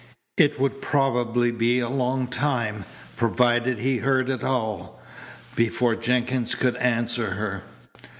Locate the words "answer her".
6.77-7.61